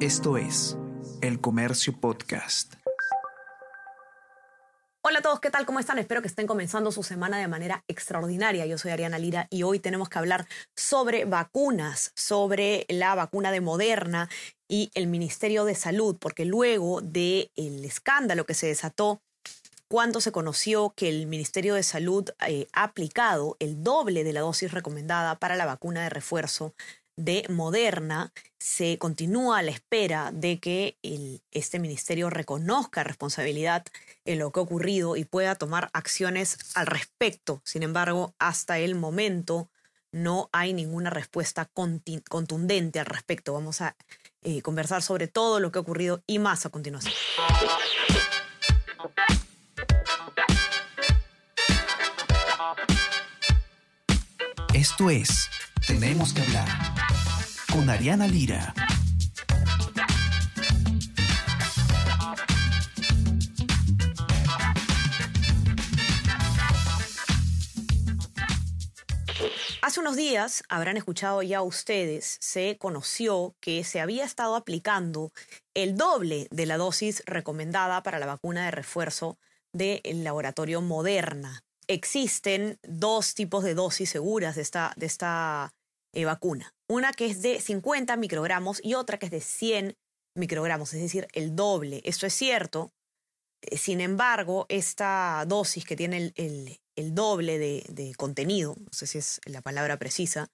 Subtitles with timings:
[0.00, 0.76] Esto es
[1.22, 2.74] El Comercio Podcast.
[5.02, 5.64] Hola a todos, ¿qué tal?
[5.64, 5.98] ¿Cómo están?
[5.98, 8.66] Espero que estén comenzando su semana de manera extraordinaria.
[8.66, 10.46] Yo soy Ariana Lira y hoy tenemos que hablar
[10.76, 14.28] sobre vacunas, sobre la vacuna de Moderna
[14.68, 19.22] y el Ministerio de Salud, porque luego del escándalo que se desató
[19.88, 24.40] cuando se conoció que el Ministerio de Salud eh, ha aplicado el doble de la
[24.40, 26.74] dosis recomendada para la vacuna de refuerzo
[27.16, 30.98] de Moderna, se continúa a la espera de que
[31.50, 33.84] este ministerio reconozca responsabilidad
[34.24, 37.62] en lo que ha ocurrido y pueda tomar acciones al respecto.
[37.64, 39.70] Sin embargo, hasta el momento
[40.12, 41.70] no hay ninguna respuesta
[42.28, 43.52] contundente al respecto.
[43.52, 43.96] Vamos a
[44.42, 47.14] eh, conversar sobre todo lo que ha ocurrido y más a continuación.
[54.74, 55.48] Esto es
[55.86, 56.68] Tenemos que hablar
[57.76, 58.72] con Ariana Lira.
[69.82, 75.32] Hace unos días, habrán escuchado ya ustedes, se conoció que se había estado aplicando
[75.74, 79.38] el doble de la dosis recomendada para la vacuna de refuerzo
[79.74, 81.62] del laboratorio Moderna.
[81.88, 85.74] Existen dos tipos de dosis seguras de esta, de esta
[86.16, 86.74] eh, vacuna.
[86.88, 89.98] Una que es de 50 microgramos y otra que es de 100
[90.34, 92.00] microgramos, es decir, el doble.
[92.04, 92.90] Esto es cierto.
[93.60, 99.42] Eh, sin embargo, esta dosis que tiene el, doble de, contenido, no sé si es
[99.44, 100.48] la palabra precisa,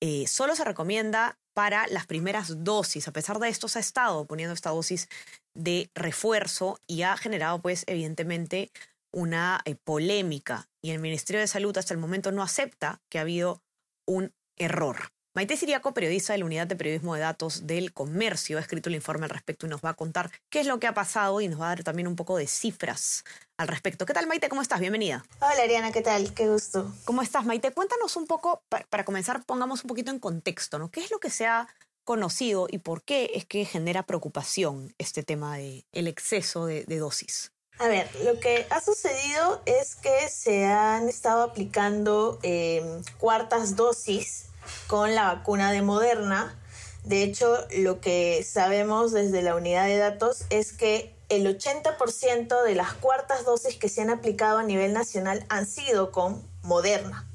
[0.00, 3.06] eh, solo se recomienda para las primeras dosis.
[3.06, 5.10] A pesar de esto, se ha estado poniendo esta dosis
[5.52, 8.70] de refuerzo y ha generado, pues, evidentemente,
[9.12, 10.70] una polémica.
[10.80, 13.62] Y el Ministerio de Salud hasta el momento no acepta que ha habido
[14.06, 15.14] un error.
[15.36, 18.94] Maite Siriaco, periodista de la Unidad de Periodismo de Datos del Comercio, ha escrito el
[18.94, 21.48] informe al respecto y nos va a contar qué es lo que ha pasado y
[21.48, 23.24] nos va a dar también un poco de cifras
[23.56, 24.06] al respecto.
[24.06, 24.48] ¿Qué tal, Maite?
[24.48, 24.78] ¿Cómo estás?
[24.78, 25.24] Bienvenida.
[25.40, 26.32] Hola, Ariana, ¿qué tal?
[26.34, 26.94] Qué gusto.
[27.04, 27.72] ¿Cómo estás, Maite?
[27.72, 30.92] Cuéntanos un poco, para, comenzar, pongamos un poquito en contexto, ¿no?
[30.92, 31.66] ¿Qué es lo que se ha
[32.04, 37.50] conocido y por qué es que genera preocupación este tema del el exceso de, dosis?
[37.80, 44.50] A ver, lo que ha sucedido es que se han estado aplicando eh, cuartas dosis
[44.86, 46.58] con la vacuna de Moderna.
[47.04, 52.74] De hecho, lo que sabemos desde la unidad de datos es que el 80% de
[52.74, 57.28] las cuartas dosis que se han aplicado a nivel nacional han sido con Moderna.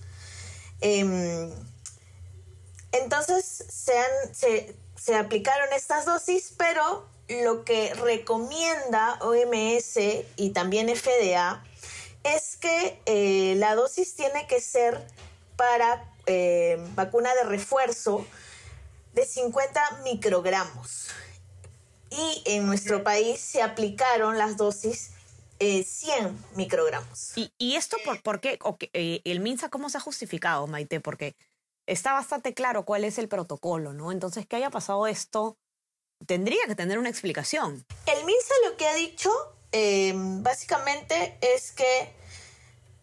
[0.82, 1.52] Em,
[2.92, 9.98] entonces se, se, aplicaron estas dosis, pero lo que recomienda OMS
[10.36, 11.64] y también FDA
[12.24, 15.06] es que eh, la dosis tiene que ser
[15.56, 18.24] para eh, vacuna de refuerzo
[19.14, 21.08] de 50 microgramos.
[22.12, 25.10] Y en nuestro país se aplicaron las dosis
[25.58, 27.32] 100 eh, microgramos.
[27.36, 28.60] ¿Y, esto por, por qué?
[28.94, 31.00] Eh, ¿El MINSA cómo se ha justificado, Maite?
[31.00, 31.36] Porque
[31.88, 34.12] está bastante claro cuál es el protocolo, ¿no?
[34.12, 35.58] Entonces, que haya pasado esto
[36.28, 37.84] tendría que tener una explicación.
[38.06, 39.32] El MINSA lo que ha dicho
[40.44, 42.19] básicamente es que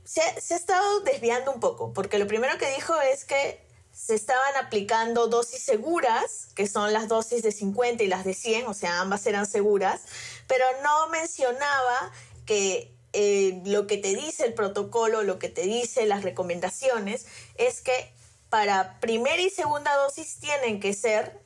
[0.06, 3.60] se, ha estado desviando un poco, porque lo primero que dijo es que
[3.92, 8.66] se estaban aplicando dosis seguras, que son las dosis de 50 y las de 100,
[8.66, 10.02] o sea, ambas eran seguras,
[10.46, 12.12] pero no mencionaba
[12.44, 17.80] que eh, lo que te dice el protocolo, lo que te dice las recomendaciones, es
[17.80, 18.12] que
[18.48, 21.40] para primera y segunda dosis tienen que ser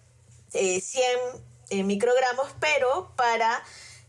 [0.51, 0.83] 100 eh,
[1.71, 3.63] eh, microgramos, pero para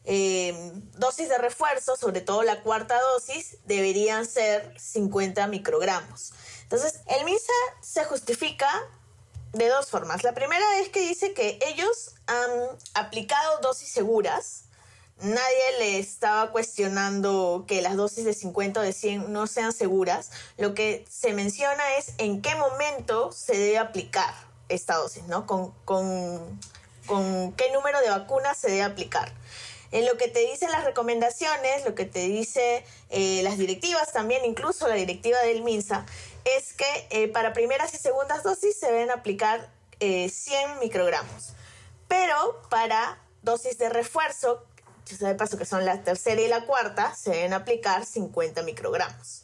[0.05, 6.33] eh, dosis de refuerzo, sobre todo la cuarta dosis, deberían ser 50 microgramos.
[6.63, 7.51] Entonces, el MISA
[7.81, 8.69] se justifica
[9.53, 10.23] de dos formas.
[10.23, 12.49] La primera es que dice que ellos han
[12.93, 14.63] aplicado dosis seguras.
[15.19, 20.31] Nadie le estaba cuestionando que las dosis de 50 o de 100 no sean seguras.
[20.57, 24.33] Lo que se menciona es en qué momento se debe aplicar
[24.69, 25.45] esta dosis, ¿no?
[25.45, 26.59] Con, con,
[27.05, 29.31] con qué número de vacunas se debe aplicar.
[29.91, 34.45] En lo que te dicen las recomendaciones, lo que te dice eh, las directivas también,
[34.45, 36.05] incluso la directiva del MINSA,
[36.45, 40.29] es que eh, para primeras y segundas dosis se deben aplicar 100 eh,
[40.79, 41.53] microgramos.
[42.07, 44.65] Pero para dosis de refuerzo,
[45.19, 49.43] de paso que son la tercera y la cuarta, se deben aplicar 50 microgramos.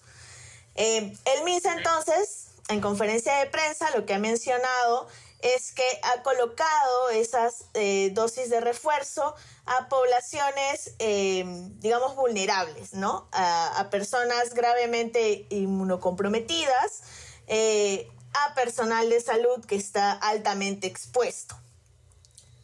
[0.75, 5.07] el MINSA entonces, en conferencia de prensa, lo que ha mencionado
[5.39, 9.35] es que ha colocado esas eh, dosis de refuerzo
[9.65, 11.43] a poblaciones, eh,
[11.79, 13.27] digamos, vulnerables, ¿no?
[13.31, 17.03] A, personas gravemente inmunocomprometidas,
[17.47, 21.55] eh, a personal de salud que está altamente expuesto.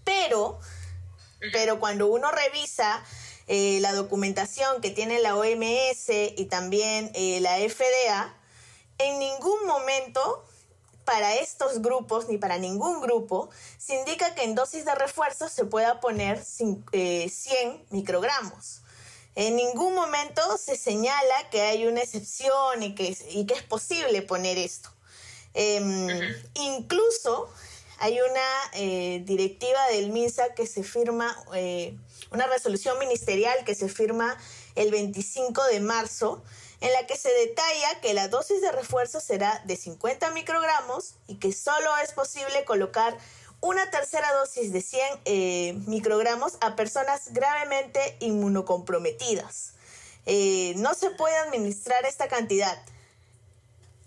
[0.03, 0.59] Pero
[1.51, 3.03] pero, cuando uno revisa
[3.47, 7.11] la documentación que tiene la OMS y también
[7.41, 8.33] la FDA,
[8.97, 10.45] en ningún momento
[11.05, 15.65] para estos grupos ni para ningún grupo se indica que en dosis de refuerzo se
[15.65, 17.31] pueda poner 100 eh,
[17.89, 18.81] microgramos.
[19.35, 24.21] En ningún momento se señala que hay una excepción y que, y que es posible
[24.21, 24.89] poner esto.
[25.55, 26.07] Em,
[26.53, 27.49] incluso
[27.99, 31.95] hay una eh, directiva del MINSA que se firma, eh,
[32.31, 34.37] una resolución ministerial que se firma
[34.75, 36.43] el 25 de marzo,
[36.83, 41.35] en la que se detalla que la dosis de refuerzo será de 50 microgramos y
[41.39, 43.17] que solo es posible colocar
[43.61, 49.75] una tercera dosis de 100 eh, microgramos a personas gravemente inmunocomprometidas.
[50.75, 52.77] no se puede administrar esta cantidad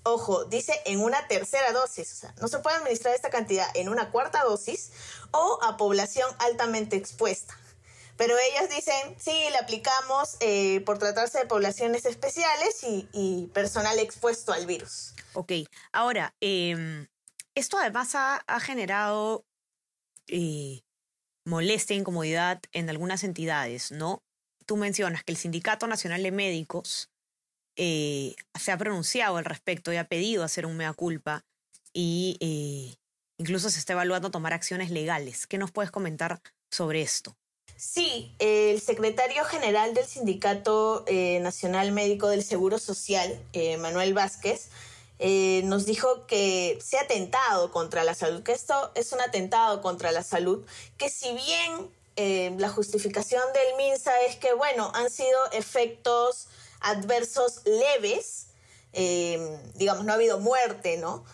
[0.03, 3.89] ojo, dice en una tercera dosis, o sea, no se puede administrar esta cantidad en
[3.89, 4.93] una cuarta dosis
[5.33, 7.59] o a población altamente expuesta.
[8.17, 14.53] Pero ellos dicen, sí, le aplicamos eh, por tratarse de poblaciones especiales y, personal expuesto
[14.53, 15.15] al virus.
[15.35, 15.53] Ok,
[15.93, 17.07] ahora, em,
[17.55, 19.45] esto además ha, generado
[20.29, 20.83] eh,
[21.45, 24.23] molestia e incomodidad en algunas entidades, ¿no?
[24.65, 27.11] Tú mencionas que el Sindicato Nacional de Médicos
[27.77, 31.45] eh, se ha pronunciado al respecto y ha pedido hacer un mea culpa
[31.93, 32.97] y eh,
[33.39, 35.47] incluso se está evaluando tomar acciones legales.
[35.47, 36.41] ¿Qué nos puedes comentar
[36.71, 37.37] sobre esto?
[37.77, 43.39] Sí, el secretario general del Sindicato eh, Nacional Médico del Seguro Social,
[43.79, 44.69] Manuel Vázquez,
[45.65, 50.13] nos dijo que se ha atentado contra la salud, que esto es un atentado contra
[50.13, 50.65] la salud,
[50.97, 56.49] que si bien la justificación del MINSA es que, bueno, han sido efectos
[56.81, 58.47] adversos leves,
[58.93, 61.25] eh, digamos, no ha habido muerte, ¿no?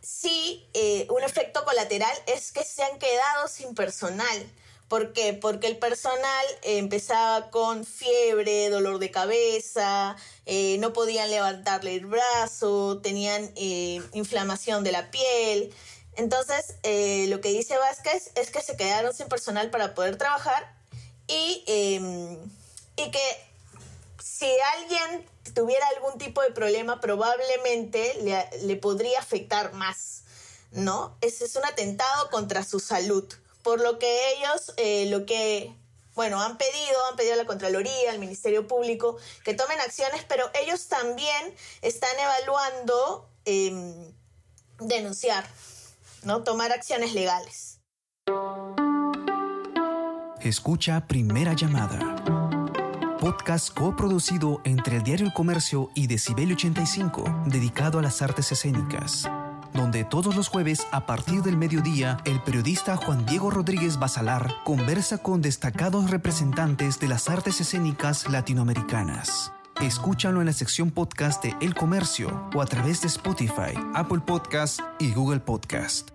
[0.00, 4.50] Sí, eh, un efecto colateral es que se han quedado sin personal.
[4.88, 5.32] ¿Por qué?
[5.32, 13.00] Porque el personal empezaba con fiebre, dolor de cabeza, eh, no podían levantarle el brazo,
[13.02, 15.72] tenían inflamación de la piel.
[16.16, 16.76] Entonces,
[17.30, 20.74] lo que dice Vázquez es que se quedaron sin personal para poder trabajar
[21.26, 21.64] y,
[22.96, 23.52] y que
[24.22, 24.46] si
[24.78, 28.16] alguien tuviera algún tipo de problema, probablemente
[28.62, 30.22] le, podría afectar más,
[30.70, 31.16] ¿no?
[31.20, 33.24] Ese es un atentado contra su salud.
[33.62, 35.74] Por lo que ellos, eh, lo que,
[36.14, 40.50] bueno, han pedido, han pedido a la Contraloría, al Ministerio Público, que tomen acciones, pero
[40.62, 44.12] ellos también están evaluando em,
[44.78, 45.48] denunciar,
[46.22, 46.42] ¿no?
[46.42, 47.78] Tomar acciones legales.
[50.40, 52.52] Escucha primera llamada
[53.22, 59.30] podcast coproducido entre el diario El Comercio y Decibel 85, dedicado a las artes escénicas,
[59.92, 65.18] donde todos los jueves a partir del mediodía el periodista Juan Diego Rodríguez Basalar conversa
[65.18, 69.52] con destacados representantes de las artes escénicas latinoamericanas.
[69.82, 74.80] Escúchalo en la sección podcast de El Comercio o a través de Spotify, Apple Podcast
[74.98, 76.08] y Google Podcast.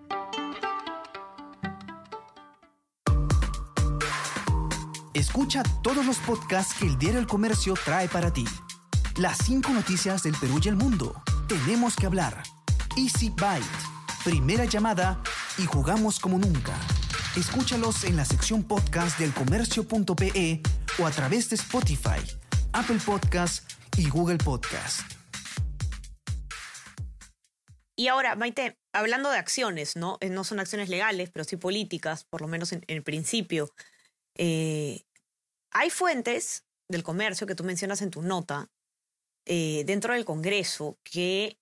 [5.14, 8.44] Escucha todos los podcasts que el diario El Comercio trae para ti.
[9.18, 11.22] Las cinco noticias del Perú y el mundo.
[11.46, 12.42] Tenemos que hablar.
[12.98, 13.64] Easy Byte.
[14.24, 15.22] Primera llamada
[15.56, 16.76] y jugamos como nunca.
[17.36, 20.60] Escúchalos en la sección podcast del comercio.pe
[20.98, 22.18] o a través de Spotify,
[22.72, 25.02] Apple Podcast y Google Podcast.
[27.94, 30.18] Y ahora, Maite, hablando de acciones, ¿no?
[30.20, 33.72] Eh, no son acciones legales, pero sí políticas, por lo menos en, el principio.
[34.34, 35.04] Eh,
[35.70, 38.72] hay fuentes del comercio que tú mencionas en tu nota
[39.46, 41.60] eh, dentro del Congreso que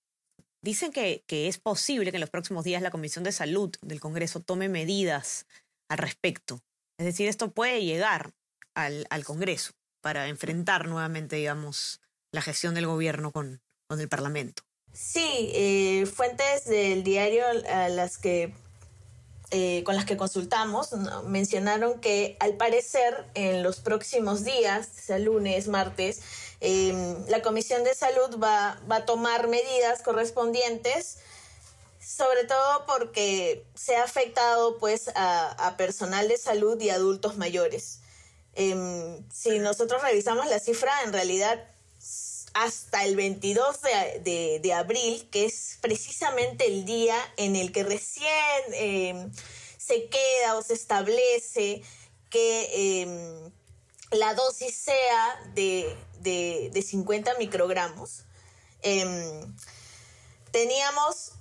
[0.67, 4.41] dicen que, es posible que en los próximos días la Comisión de Salud del Congreso
[4.41, 5.45] tome medidas
[5.89, 6.61] al respecto.
[6.99, 8.33] Es decir, esto puede llegar
[8.75, 9.71] al, Congreso
[10.01, 12.01] para enfrentar nuevamente, digamos,
[12.33, 14.63] la gestión del gobierno con, el Parlamento.
[14.91, 18.53] Sí, eh, fuentes del diario a las que
[19.51, 20.89] eh, con las que consultamos
[21.25, 26.21] mencionaron que al parecer en los próximos días, sea lunes, martes,
[26.59, 31.17] em, la Comisión de Salud va, a tomar medidas correspondientes
[31.99, 37.99] sobre todo porque se ha afectado pues a, personal de salud y adultos mayores.
[38.53, 41.69] Em, si nosotros revisamos la cifra, en realidad
[42.53, 43.81] hasta el 22
[44.23, 49.31] de, abril, que es precisamente el día en el que recién em,
[49.77, 51.83] se queda o se establece
[52.29, 53.51] que
[54.11, 58.23] la dosis sea de, 50 microgramos.
[58.81, 59.55] Em,
[60.51, 61.33] teníamos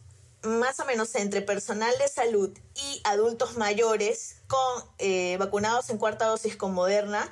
[0.43, 6.27] más o menos entre personal de salud y adultos mayores con eh, vacunados en cuarta
[6.27, 7.29] dosis con Moderna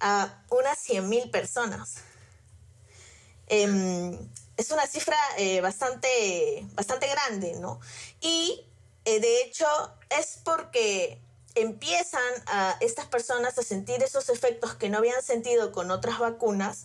[0.00, 1.96] a unas 100.000 personas.
[3.48, 4.18] Em,
[4.56, 7.80] es una cifra eh, bastante, bastante grande, ¿no?
[8.20, 8.64] Y
[9.04, 9.66] eh, de hecho
[10.10, 11.20] es porque
[11.56, 16.84] empiezan a estas personas a sentir esos efectos que no habían sentido con otras vacunas,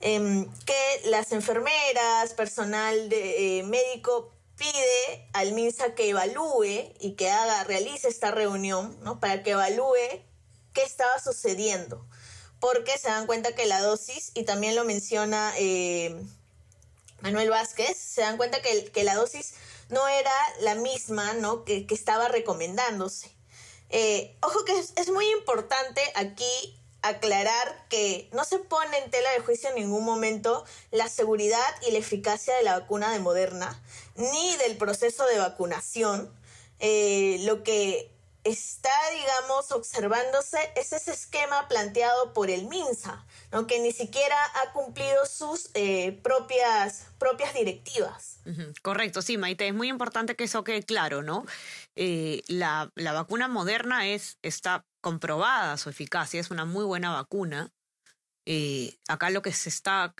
[0.00, 7.64] em, que las enfermeras, personal de, médico pide al MINSA que evalúe y que haga,
[7.64, 9.18] realice esta reunión, ¿no?
[9.18, 10.22] Para que evalúe
[10.72, 12.06] qué estaba sucediendo.
[12.60, 16.14] Porque se dan cuenta que la dosis, y también lo menciona eh,
[17.20, 19.54] Manuel Vázquez, se dan cuenta que, que, la dosis
[19.88, 21.64] no era la misma, ¿no?
[21.64, 23.34] Que, que estaba recomendándose.
[23.90, 29.30] Eh, ojo que es, es muy importante aquí aclarar que no se pone en tela
[29.32, 33.82] de juicio en ningún momento la seguridad y la eficacia de la vacuna de Moderna,
[34.16, 36.32] ni del proceso de vacunación.
[36.80, 38.13] Eh, lo que
[38.44, 43.66] está, digamos, observándose es ese esquema planteado por el MINSA, ¿no?
[43.66, 48.40] que ni siquiera ha cumplido sus eh, propias, propias directivas.
[48.82, 51.46] Correcto, sí, Maite, es muy importante que eso quede claro, ¿no?
[51.96, 57.72] Eh, la, la, vacuna moderna es, está comprobada su eficacia, es una muy buena vacuna.
[58.46, 60.14] Eh, acá lo que se está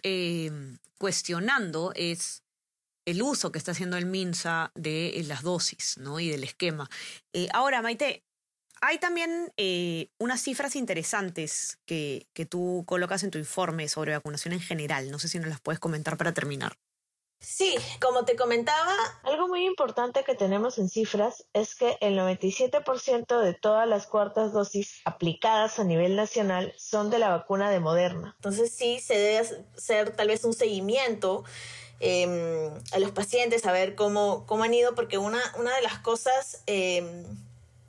[0.99, 2.44] cuestionando es
[3.07, 6.21] el uso que está haciendo el MINSA de las dosis ¿no?
[6.21, 6.89] y del esquema.
[7.53, 8.25] ahora, Maite,
[8.81, 9.53] hay también
[10.19, 15.11] unas cifras interesantes que, que tú colocas en tu informe sobre vacunación en general.
[15.11, 16.77] No sé si nos las puedes comentar para terminar.
[17.45, 23.39] Sí, como te comentaba, algo muy importante que tenemos en cifras es que el 97%
[23.39, 28.35] de todas las cuartas dosis aplicadas a nivel nacional son de la vacuna de Moderna.
[28.37, 29.39] Entonces sí, se debe
[29.77, 31.45] hacer tal vez un seguimiento
[32.07, 35.99] eh, a los pacientes, a ver cómo, cómo han ido, porque una, una de las
[36.01, 37.25] cosas eh,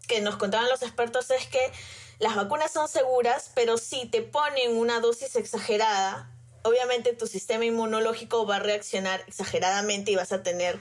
[0.07, 1.71] que nos contaban los expertos es que
[2.19, 6.31] las vacunas son seguras, pero si te ponen una dosis exagerada,
[6.63, 10.79] obviamente tu sistema inmunológico va a reaccionar exageradamente y vas a tener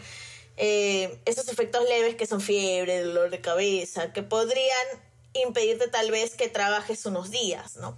[0.56, 4.86] eh, esos efectos leves que son fiebre, dolor de cabeza, que podrían
[5.32, 7.96] impedirte tal vez que trabajes unos días, ¿no?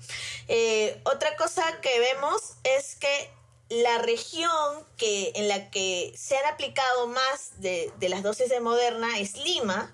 [0.49, 3.36] Eh, otra cosa que vemos es que
[3.68, 9.18] la región que, en la que se han aplicado más de, las dosis de Moderna
[9.18, 9.92] es Lima,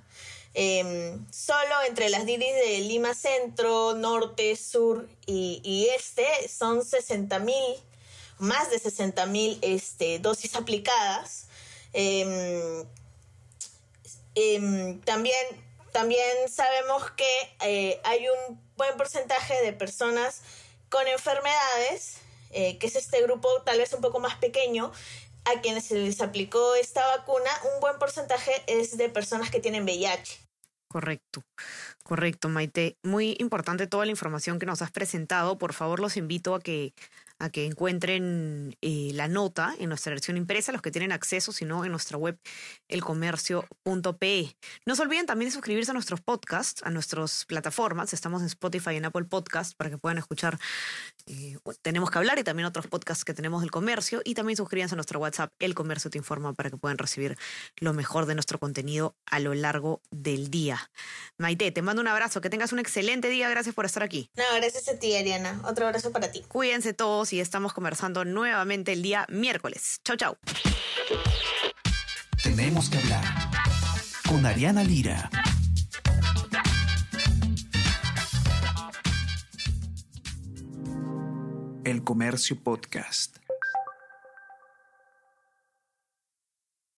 [0.55, 7.77] em, solo entre las diris de Lima Centro, Norte, Sur y, Este son 60 mil,
[8.39, 11.47] más de 60 mil este, dosis aplicadas.
[11.95, 12.85] Em,
[14.35, 15.47] em, también,
[15.93, 20.43] también sabemos que eh, hay un buen porcentaje de personas
[20.91, 22.22] con enfermedades,
[22.53, 24.93] eh, que es este grupo tal vez un poco más pequeño,
[25.45, 29.85] a quienes se les aplicó esta vacuna, un buen porcentaje es de personas que tienen
[29.85, 30.39] VIH.
[30.89, 31.43] Correcto,
[32.05, 32.99] correcto, Maite.
[33.03, 35.57] Muy importante toda la información que nos has presentado.
[35.57, 36.93] Por favor, los invito a que
[37.43, 41.85] a que encuentren eh, la nota en nuestra versión impresa, los que tienen acceso, sino
[41.85, 42.39] en nuestra web
[42.87, 44.57] elcomercio.pe.
[44.87, 48.13] No se olviden también de suscribirse a nuestros podcasts, a nuestras plataformas.
[48.13, 50.57] Estamos en Spotify y en Apple Podcast para que puedan escuchar
[51.27, 54.23] eh, Tenemos que hablar y también otros podcasts que tenemos del comercio.
[54.25, 57.37] Y también suscríbanse a nuestro WhatsApp, El Comercio Te Informa, para que puedan recibir
[57.79, 60.91] lo mejor de nuestro contenido a lo largo del día.
[61.39, 63.51] Maite, te mando un abrazo, que tengas un excelente día.
[63.51, 64.31] Gracias por estar aquí.
[64.37, 65.61] No, gracias a ti, Ariana.
[65.65, 66.45] Otro abrazo para ti.
[66.47, 70.01] Cuídense todos y estamos conversando nuevamente el día miércoles.
[70.05, 70.37] Chau, chau.
[72.43, 73.25] Tenemos que hablar
[74.29, 75.31] con Ariana Lira.
[81.85, 83.42] El Comercio Podcast.